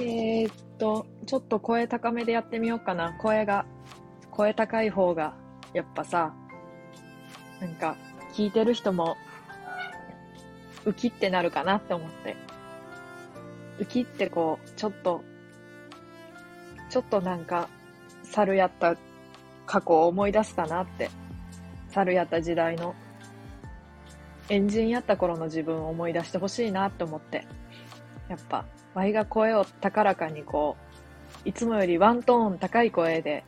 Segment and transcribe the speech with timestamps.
[0.00, 3.14] えーっと、ちょっと声高めでやってみようかな。
[3.14, 3.66] 声が、
[4.30, 5.34] 声高い方が、
[5.72, 6.32] やっぱさ、
[7.60, 7.96] なんか、
[8.32, 9.16] 聞いてる人も、
[10.84, 12.36] ウキってなるかなって思って。
[13.80, 15.24] ウキってこう、ちょっと、
[16.90, 17.68] ちょっとなんか、
[18.22, 18.96] 猿やった
[19.66, 21.10] 過去を思い出すかなって。
[21.98, 22.94] 猿やった時代の、
[24.48, 27.46] エンジンやった頃の自分を思い出してほしいなって思って。
[28.28, 28.64] やっぱ、
[28.94, 30.76] ワイが声を高らかにこ
[31.44, 33.44] う、いつもよりワントーン高い声で、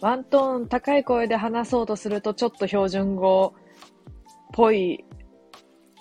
[0.00, 3.60] ワントーン高い声で話そうとするとちょっと標準語っ
[4.52, 5.04] ぽい、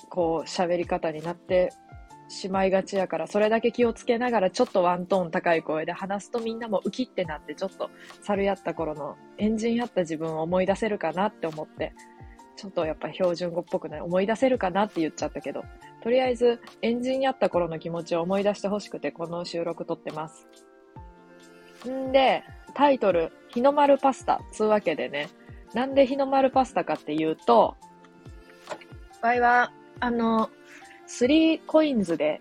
[0.09, 1.73] こう、喋り方になって
[2.29, 7.89] しまいがちやから、それだけ気をつけながらちょっとワントーン高い声で話すとみんなもウキってなってちょっと
[8.21, 11.93] 猿やった頃のエンジンやった自分を思い出せるかなって思って、
[12.55, 15.63] ちょっとやっぱ標準語っぽくない、思い出せるかなって言っちゃったけど、
[16.03, 20.47] とりあえずエンジンやった頃の気持ちを思い出してほしくてこの収録撮ってます。
[21.89, 25.29] んで、タイトル、日の丸パスタ、つうわけでね、
[25.73, 27.75] なんで日の丸パスタかっていうと、
[29.21, 30.49] 場合は、あの、
[31.09, 32.39] 3コインズで、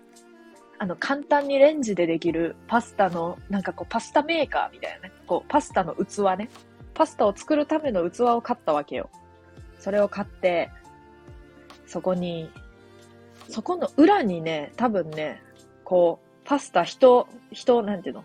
[0.77, 6.49] あの、簡単にレンジでできるパスタの、なんかこう、パスタメーカーみたいなね、こう、パスタの器ね、
[6.93, 9.09] パスタを作るための器を買ったわけよ。
[9.79, 10.69] それを買って、
[11.85, 12.49] そこに、
[13.49, 15.41] そこの裏にね、多分ね、
[15.83, 18.23] こう、パスタ人、人、なんていうの？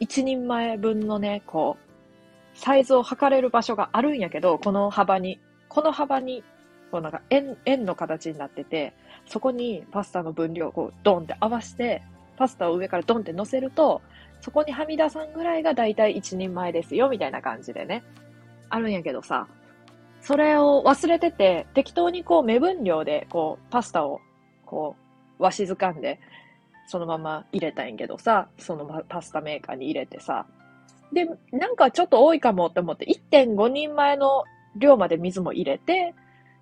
[0.00, 6.42] 一人前分のね、こう、サイズを測れる場所があるんやけど、この幅に、この幅に、
[6.90, 8.92] こうなんか円、円の形になってて、
[9.26, 12.02] そこにパスタの分量をこうドンって合わせて、
[12.36, 14.02] パスタを上からドンって乗せると、
[14.40, 18.02] そこにはみ出さんぐらいがだいたい一人前ですよ、みたいな感じでね。
[18.68, 19.46] あるんやけどさ、
[20.20, 24.20] それを忘れてて、適当にこう目分量で、こう、パスタを、
[24.64, 24.96] こ
[25.38, 26.18] う、わしづかんで、
[26.86, 30.46] そのまま入れたいんやけどさ、そのパスタメーカーに入れてさ。
[31.12, 34.44] で、なんかちょっと多いかもって思って、1.5人前の
[34.76, 36.14] 量まで水も入れて、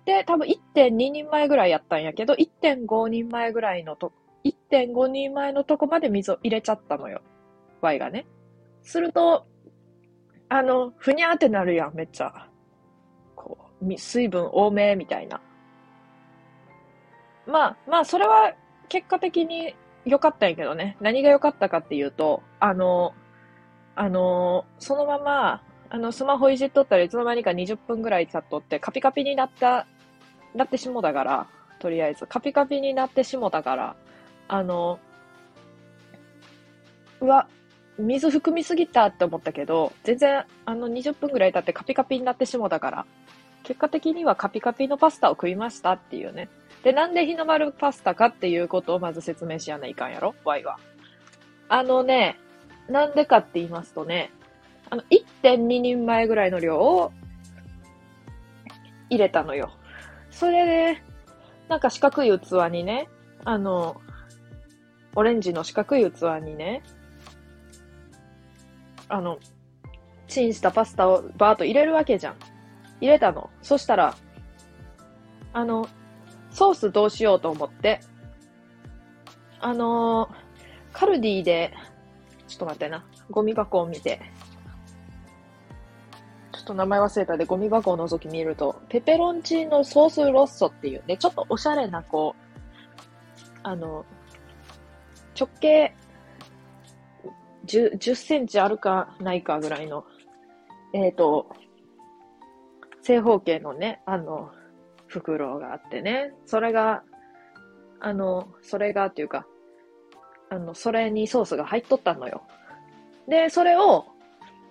[0.05, 4.11] で、多分1.2人前ぐらいやったんやけど、1.5人前ぐらいのと、
[4.43, 7.21] 1.5人前のとこまで水を入れちゃったのよ。
[7.81, 8.25] Y がね。
[8.81, 9.45] すると、
[10.49, 12.49] あの、ふにゃーってなるやん、めっちゃ。
[13.35, 15.41] こう、水分多めみたいな。
[17.45, 18.53] まあ、まあ、それは
[18.89, 19.75] 結果的に
[20.05, 20.97] 良かったんやけどね。
[20.99, 23.13] 何が良かったかっていうと、あの、
[23.95, 29.87] あの、そのまま、あの、スマホいじっとったらいつの間にか20分ぐらい経っとって、カピカピになった、
[30.55, 31.47] なってしもたから、
[31.79, 33.95] とりあえず、カピカピになってしもたから、
[34.47, 34.99] あの、
[37.21, 37.47] うわ、
[37.97, 43.05] 水含みすぎたって思ったけど、全然、あの、20分ぐらい経ってカピカピになってしもたから、
[43.63, 46.49] 結果的にはカピカピのパスタを食いましたっていうね。
[46.83, 50.79] で、なんで日の丸パスタかっていうことをまず説明しやないかんやろ ?Y は。
[51.69, 52.37] あのね、
[52.89, 54.31] なんでかって言いますとね、
[54.89, 57.11] あの、1.2人前ぐらいの量を
[59.09, 59.71] 入れたのよ。
[60.33, 61.01] それで、
[61.69, 63.07] なんか四角い器にね、
[63.45, 64.01] あの、
[65.15, 66.83] オレンジの四角い器にね、
[69.07, 69.37] あの、
[70.27, 72.35] チンしたパスタをバーッと入れるわけじゃん。
[72.99, 73.49] 入れたの。
[73.61, 74.15] そしたら、
[75.53, 75.87] あの、
[76.49, 77.99] ソースどうしようと思って、
[79.59, 80.29] あの
[80.91, 81.73] カルディで、
[82.47, 92.43] ちょっと待ってな、ゴミ箱を見て、ょっと名前忘れたで、ゴミ箱を覗き見ると、ペペロンチーノソースロッソっていうね、ちょっとおしゃれな、こう、
[93.63, 94.05] あの、
[95.39, 95.95] 直径
[97.65, 100.05] 10、10センチあるかないかぐらいの、
[100.93, 101.47] えっ、と、
[103.01, 104.51] 正方形のね、あの、
[105.07, 107.03] 袋があってね、それが、
[107.99, 109.45] あの、それがっていうか、
[110.49, 112.43] あの、それにソースが入っとったのよ。
[113.27, 114.05] で、それを、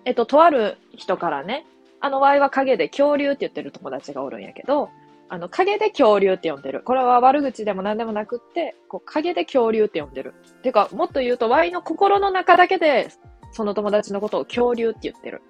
[0.05, 1.65] えっと、とある人からね、
[2.03, 4.89] あの、ワイは影で恐竜って言ってる友達がおるんやけど、
[5.29, 6.81] あの、影で恐竜って呼んでる。
[6.83, 10.33] これは悪口でも何でもなくって、こう、影で恐竜って呼んでる。
[10.63, 13.07] てか、もっと言うと、ワイの心の中だけで、
[13.53, 15.41] その友達のことを恐竜って言ってる。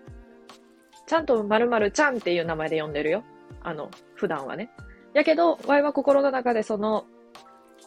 [1.07, 3.23] ちゃんと〇〇ちゃんっていう名前で呼んでるよ。
[3.63, 4.69] あの、普段はね。
[5.15, 7.07] やけど、ワイは心の中でその、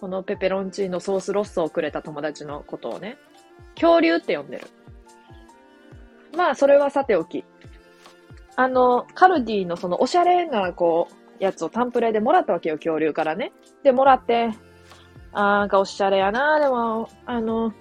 [0.00, 3.16] このペペロンチーノソースロッソをくれた友達のことをね、
[3.76, 4.66] 恐竜って呼んでる。
[6.36, 7.44] まあ、それはさておき。
[8.56, 13.52] あの、カルディのそのおしゃれな、こう、やつをタンプレでもらったわけよ、恐竜からね。
[13.82, 14.50] で、もらって、
[15.32, 17.74] あーなんかおしゃれやな、でも、あの、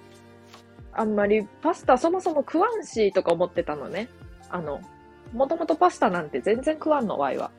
[0.92, 4.08] あんまりパスタそもそも食わんし、とか思ってたのね。
[4.50, 4.80] あの、
[5.32, 7.50] もともとパスタなんて全然食わんの、ワイは。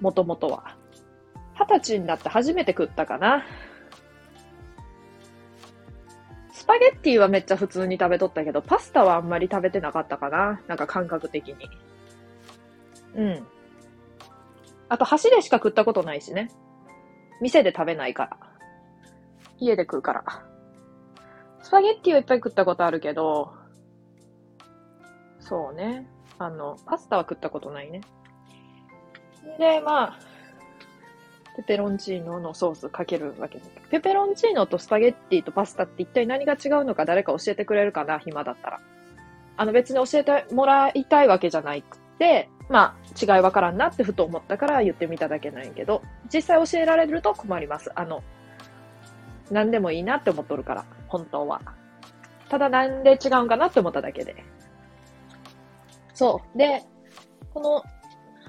[0.00, 0.76] もともとは。
[1.58, 3.44] 二十歳になって初めて食ったかな。
[6.52, 10.60] スパゲッティはめっちゃ普通に食べとったけど、パスタはあんまり食べてなかったかな。
[10.66, 11.68] なんか感覚的に。
[13.14, 13.46] うん。
[14.88, 16.50] あと、箸でしか食ったことないしね。
[17.40, 18.38] 店で食べないから。
[19.58, 20.24] 家で食うから。
[21.62, 23.54] スパゲッティはいっぱい食ったことあるけど、
[25.40, 26.06] そうね。
[26.38, 28.00] あの、パスタは食ったことないね。
[29.58, 30.18] で、まあ、
[31.56, 33.88] ペペロンチーノのソースかけるわけだけど。
[33.88, 38.80] ペペロンチーノとスパゲッティとパスタって一体何が違うのか誰か教えてくれるかな暇だったら。
[39.56, 46.02] あの別に教えてもらいたいわけじゃなくて、まあ違いわからんなってふと思ったから言ってみただけなんやけど、
[46.32, 47.90] 実際教えられると困ります。
[47.94, 48.22] あの、
[49.50, 51.60] 何でもいいなって思っとるから、本当は。
[52.48, 54.36] ただなんで違うんかなって思っただけで。
[56.14, 56.58] そう。
[56.58, 56.82] で、
[57.52, 57.82] この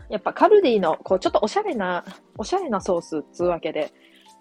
[0.10, 2.06] やっぱカルディの、こう、ちょっとおしゃれな、
[2.38, 3.92] おしゃれなソースっつうわけで、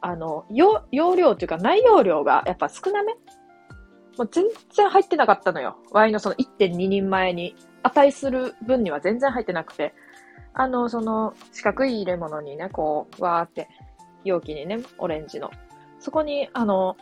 [0.01, 0.85] あの、容
[1.17, 3.15] 量っていうか内容量がやっぱ少なめ
[4.17, 4.45] もう全
[4.77, 5.77] 然入ってなかったのよ。
[5.91, 9.95] ワイのその1.2人前に値する分には全然入ってなくて。
[10.57, 13.69] あの、その四角い入れ物にね、こう、わーって、
[14.25, 15.51] 容器にね、オレンジの。
[15.99, 16.97] そこに、あの、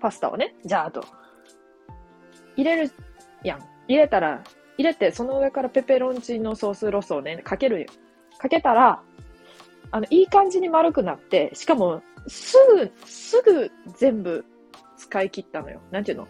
[0.00, 1.04] パスタをね、ジャーと、
[2.56, 2.92] 入れる
[3.42, 3.58] やん。
[3.88, 4.42] 入れたら、
[4.76, 7.86] 入れて、その上からペペロンチーノソースロスをね、かけるよ。
[8.38, 9.02] かけたら、
[9.90, 14.44] あの、いい感じに丸くなって、しかも、すぐ、すぐ全部
[14.96, 15.80] 使い切ったのよ。
[15.90, 16.28] なんていうの？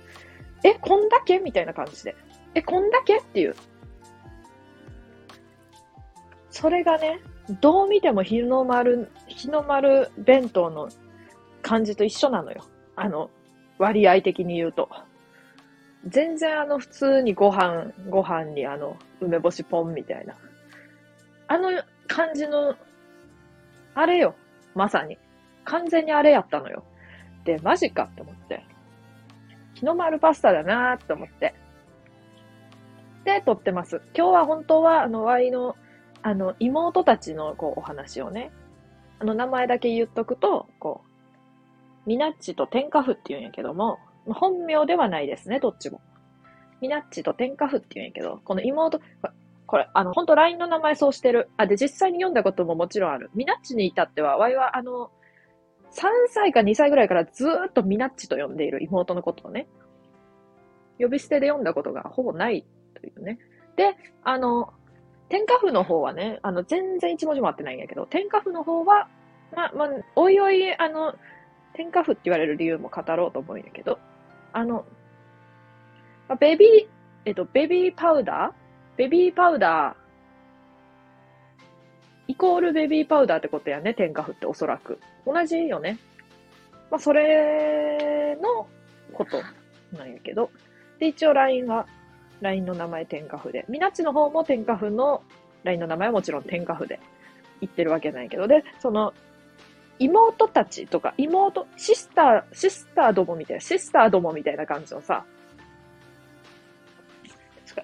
[0.64, 1.38] え、こんだけ？
[1.38, 2.16] みたいな感じで。
[2.58, 3.18] え、こんだけ？
[3.18, 3.54] っていう。
[6.50, 7.20] それがね、
[7.60, 10.88] どう見ても日の丸、日の丸弁当の
[11.62, 12.64] 感じと一緒なのよ。
[12.96, 13.30] あの、
[13.78, 14.88] 割合的に言うと。
[16.06, 20.34] 全然あの普通にご飯、ご飯にあの梅干しポンみたいな。
[21.46, 21.70] あの
[22.08, 22.74] 感じの、
[23.94, 24.34] あれよ。
[24.74, 25.16] まさに。
[25.64, 26.82] 完全にあれやったのよ。
[27.44, 28.64] で、マジかって思って。
[29.74, 31.54] 日の丸パスタだなーって思って。
[33.24, 34.00] で、撮ってます。
[34.14, 35.76] 今日は本当は、あの、ワイの、
[36.22, 38.50] あの、妹たちの、こう、お話をね、
[39.18, 46.00] あの、名前だけ言っとくと、こう、ミナッチと天下布って言うんやけども、本名ではないですね、どっちも。
[46.80, 49.00] ミナッチと天下布って言うんやけど、この妹、
[49.66, 51.50] これ、あの、本当 LINE の名前そうしてる。
[51.56, 53.30] あ、で、実際に読んだことももちろんある。
[53.34, 55.10] ミナッチに至っては、ワイは、あの、
[55.90, 59.68] 3歳か2歳ぐらいからずーっとミナッチと呼んでいる妹のことをね。
[60.98, 62.66] 呼び捨てで読んだことがほぼない
[63.00, 63.38] というね。
[63.76, 64.72] で、あの、
[65.28, 69.08] 天下布の方はね、あの、全然一文字も合ってないんやけど、天下布の方は、
[69.54, 71.14] ま、まおいおい、あの、
[71.74, 73.98] 天下布って言われる理由も語ろうと思うんやけど、
[74.52, 74.84] あの、
[76.40, 76.88] ベビー、
[77.24, 78.98] えっと、ベビーパウダー？
[78.98, 79.94] ベビーパウダー、
[82.26, 84.98] イコールベビーパウダーってことやね、天下布っておそらく。
[85.24, 85.98] 同じよね。
[86.90, 88.66] まあ、それの
[89.12, 89.42] こと
[89.96, 90.50] なんやけど。
[90.98, 91.86] で、一応 LINE は、
[92.40, 93.64] LINE の名前天下布で。
[93.68, 95.22] みなっちの方も天下布の
[95.64, 97.00] LINE の名前はもちろん天下布で
[97.60, 98.46] 言ってるわけないけど。
[98.46, 99.12] で、その、
[99.98, 105.24] 妹たちとか、妹、シスター、シスターどもみたいな、シスターどもみたいな感じのさ、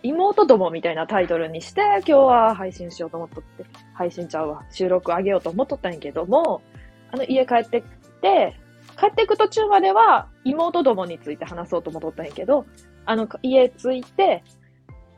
[0.02, 3.64] 妹どもみたいなタイトルにして、今日は配信しようと思っとって、
[3.94, 6.62] 配信ちゃうわ、収録あげようと思っとったんやけども、
[7.11, 7.87] あの、家帰ってき
[8.20, 8.56] て、
[8.99, 12.64] 帰っていく途中までは妹どもについて話そうと思っとったんやけど、
[13.06, 14.42] あの、家着いて、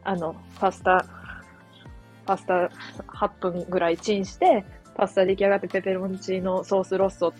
[0.04, 1.04] あの、パスタ、
[2.24, 2.70] パスタ
[3.08, 4.64] 8分ぐらいチンして、
[4.94, 7.32] パスタ出来上がってペペロンチーノソースロッソ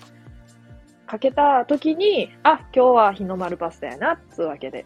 [1.06, 4.84] かけた時に、あ、今日は日の丸パスタやな、つうわけで。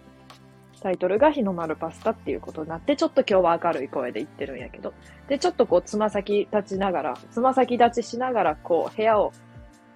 [0.83, 4.95] タイトルが日の丸パスタっていうことになって、ちょっと今日は明るい声で言ってるんやけど。
[5.29, 9.33] で、ちょっとこう、つま先立ちながら、つま先立ちしながら、こう、部屋を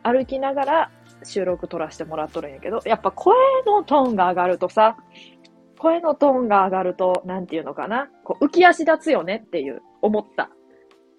[0.02, 0.90] 歩きながら
[1.22, 4.96] 収録撮らせてもらっとるんやけど、やっぱ声のトーンが上がるとさ、
[5.84, 10.48] 声のトーンが上がると、なんていうのかな、こう、浮き足立つよねっていう、思った。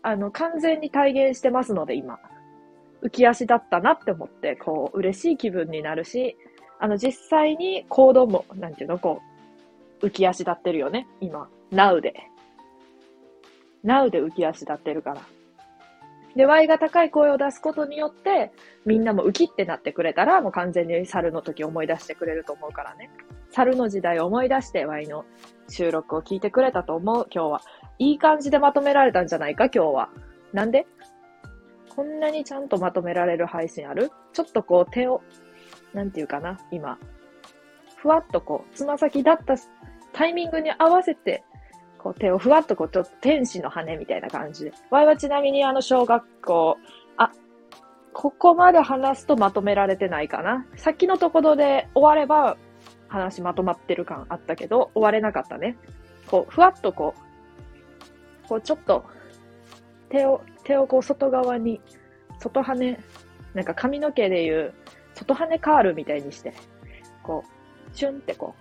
[0.02, 2.18] あの、完全に体現してますので、今。
[3.04, 6.36] 浮き足だったなって思って、こう、嬉しい気分になるし、
[6.80, 9.22] あの、実際に行動も、なんていうの、こ
[10.02, 11.48] う、浮き足立ってるよね、今。
[11.72, 12.16] Now で。
[13.86, 15.22] Now で浮き足立ってるから。
[16.36, 18.52] で、Y が高い声を出すことによって、
[18.86, 23.10] みんなもウキってなってくれたら、もう完全に猿の時思い出してくれると思うからね。
[23.52, 25.26] 猿の時代を思い出して Y の
[25.70, 27.62] 収録を聞いてくれたと思う、今日は。
[28.00, 30.10] いい感じでまとめられたんじゃないか、今日は。
[30.52, 30.86] なんで？
[31.96, 34.12] こんなにちゃんとまとめられる配信ある？
[34.34, 35.22] ちょっとこう手を、
[35.94, 37.00] なんていうかな、今。
[37.96, 39.56] ふわっとこう、つま先だった
[40.12, 41.46] タイミングに合わせて、
[42.06, 44.74] こう手をふわっとこう、ちょっと天使の羽みたいな感じで。
[44.92, 46.78] わいはちなみにあの小学校、
[47.18, 47.32] あ、
[48.14, 50.68] ここまで話すとまとめられてないかな。
[50.76, 52.58] さっきのところで終われば
[53.08, 55.78] 話まとまってる感あったけど、終われなかったね。
[56.28, 57.16] こう、ふわっとこ
[58.46, 59.04] う、こうちょっと
[60.10, 61.82] 手を、手をこう外側に、
[62.38, 63.00] 外羽、
[63.56, 64.76] なんか髪の毛でいう
[65.16, 66.54] 外羽カールみたいにして、
[67.24, 67.44] こ
[67.92, 68.54] う、シュンってこ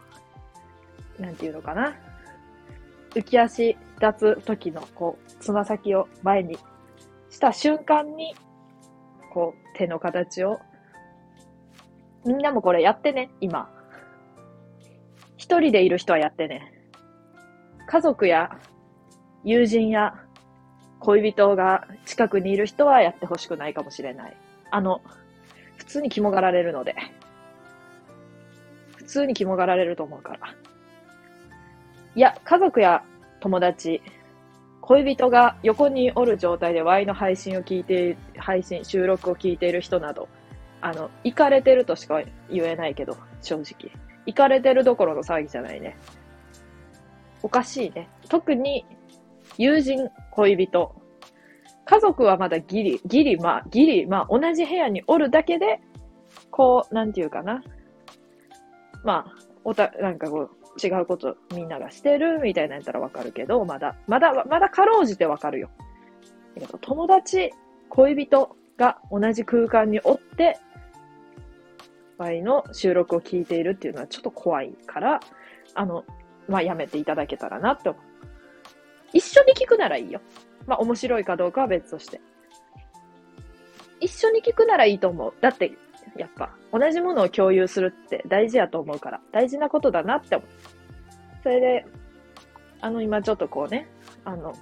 [1.19, 1.95] う、なんていうのかな。
[3.15, 6.59] 浮き足立つ時の、こう、つま先を前に
[7.31, 8.35] した瞬間に、
[9.33, 10.59] こう、手の形を、
[12.27, 13.71] みんなもこれやってね、今。
[15.37, 16.73] 一人でいる人はやってね。
[17.87, 18.59] 家族や
[19.45, 20.15] 友人や
[21.01, 24.37] 恋人が近くにいる人はやってほしくないかもしれない。
[24.71, 25.03] あの、
[25.77, 26.95] 普通に肝がられるので。
[28.97, 30.55] 普通に肝がられると思うから。
[32.17, 33.03] いや、家族や
[33.41, 34.01] 友達、
[34.81, 40.29] 恋人が横におる状態で Y の配信を聞いて、配信、収録を聞いている人など、
[40.81, 43.91] あの、行かれてるとしか言えないけど、正直。
[44.27, 45.97] 行かれてるどころの騒ぎじゃないね。
[47.43, 48.09] おかしいね。
[48.29, 48.85] 特に、
[49.59, 50.95] 友人、恋人。
[51.87, 55.81] 家族はまだギリ、ギリ、まあ、ギリ、まあ、同じ部屋におるだけで、
[56.51, 57.63] こう、なんていうかな。
[59.03, 65.71] まあ、おた、なんかこう、違うことみんながしてるみたいなやったらわかるけど、まだ、まだ、まだかろうじてわかるよ。
[66.81, 67.53] 友達、
[67.89, 70.59] 恋人が同じ空間におって、
[72.19, 75.21] 場合の収録を聞いているっていうのはちょっと怖いから、
[75.75, 76.05] あの、
[76.49, 78.03] まあ、やめていただけたらなって思う。
[79.13, 80.21] 一緒に聞くならいいよ。
[80.67, 82.21] まあ、面白いかどうかは別として。
[84.01, 85.35] 一緒に聞くならいいと思う。
[85.41, 85.73] だって、
[86.17, 90.49] やっぱ、同じものを共有するって大事やと思うから、大事なことだなって思う。
[91.43, 91.87] それで、
[92.81, 93.89] あの、今ちょっとこうね、
[94.25, 94.55] あの、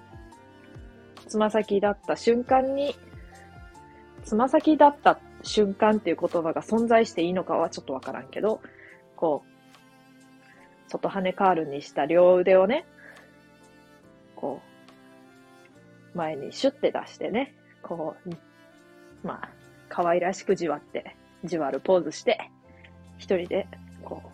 [1.26, 2.94] つま先だった瞬間に、
[4.24, 8.60] つま先だった瞬間っていう言葉が存在していいのかはちょっとわからんけど、
[9.16, 12.84] こう、外羽カールにした両腕をね、
[14.36, 14.60] こ
[16.14, 18.30] う、前にシュッて出してね、こう、
[19.26, 19.48] まあ、
[19.88, 22.50] 可愛らしくじわって、じわるポーズして、
[23.18, 23.66] 一人で、
[24.04, 24.28] こう、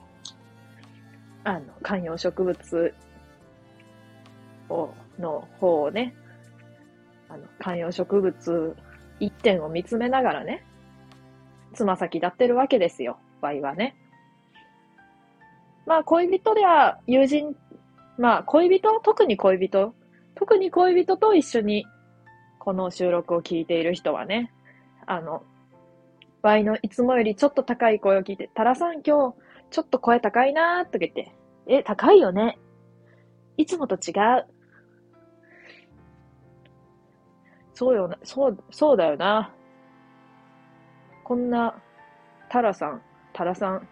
[1.44, 2.94] あの、観葉植物
[4.68, 6.14] を、の方をね、
[7.28, 8.76] あの、観葉植物
[9.20, 10.64] 一点を見つめながらね、
[11.74, 13.96] つま先立ってるわけですよ、場合はね。
[15.86, 17.56] まあ、恋人では友人、
[18.18, 19.94] まあ、恋人、特に恋人、
[20.34, 21.86] 特に恋人と一緒に
[22.58, 24.52] この収録を聞いている人はね、
[25.06, 25.42] あの、
[26.42, 29.36] 倍のいつもよりちょっと高い声を聞いて、タラさん今日
[29.70, 31.32] ちょっと声高いなーとか言って、
[31.66, 32.58] え、高いよね。
[33.56, 34.46] いつもと違う？
[37.74, 39.52] そうよな、そう、そうだよな。
[41.24, 41.74] こんな、
[42.48, 43.02] タラさん、
[43.32, 43.88] タラさん、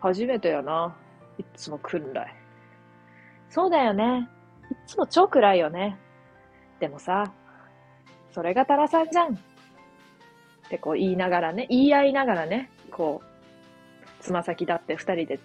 [0.00, 0.96] 初めてやな。
[1.38, 2.34] いつも来んらい。
[3.48, 4.28] そうだよね。
[4.70, 5.98] いつも超暗いよね。
[6.78, 7.32] でもさ、
[8.30, 9.38] それがタラさんじゃん。
[10.72, 15.38] ってこう言いながらね、言い合いながらね、こう、つま先立って二人で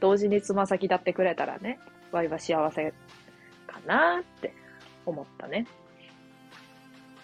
[0.00, 1.80] 同時につま先立ってくれたらね、
[2.12, 2.92] ワイは幸せ
[3.66, 4.52] かなって
[5.06, 5.66] 思ったね。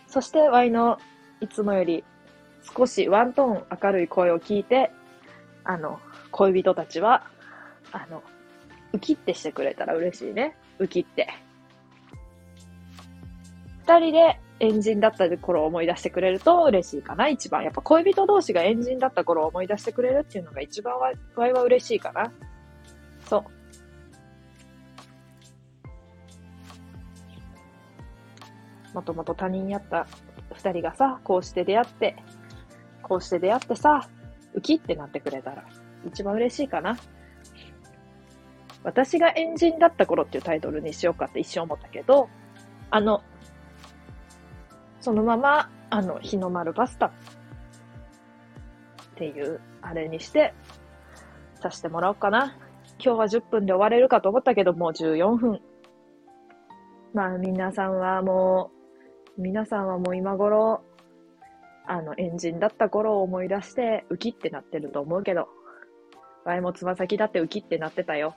[0.06, 0.98] そしてワイの
[1.42, 2.04] いつもより
[2.74, 4.90] 少しワントーン明るい声を聞いて、
[5.64, 6.00] あの、
[6.30, 7.26] 恋人たちは、
[7.92, 8.22] あの、
[8.94, 10.56] ウキってしてくれたら嬉しいね。
[10.78, 11.28] ウキって。
[13.86, 17.62] 二人でエンジンだった頃を思い出してくれると嬉しいかな、一番。
[17.64, 22.32] やっぱ恋人同士がエンジンだった頃を思い出してくれるっていうのが一番わ、わいは嬉しいかな。
[23.28, 23.44] そ
[28.92, 28.94] う。
[28.94, 30.06] もともと他人やった
[30.54, 32.16] 二人がさ、こうして出会って、
[33.02, 34.08] こうして出会ってさ、
[34.54, 35.64] ウキってなってくれたら、
[36.06, 36.96] 一番嬉しいかな。
[38.84, 42.30] 私がエンジンだった頃っていうタイトルにしようかって一瞬思ったけど、
[42.90, 43.22] あの、
[45.06, 47.10] そのまま、あの、日の丸パスタっ
[49.14, 50.52] ていう、あれにして、
[51.60, 52.56] させてもらおうかな。
[52.98, 55.60] 今日は10分で終われるかと思ったけど、もう14分。
[57.14, 58.72] まあ、皆さんはも
[59.38, 60.82] う、皆さんはもう今頃、
[61.86, 65.46] あの、エンジンだった頃を思い出して、ウキってなってると思うけど、
[66.44, 68.34] ワイもつま先だってウキってなってたよ。